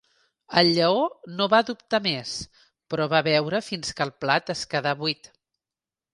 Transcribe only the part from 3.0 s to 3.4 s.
va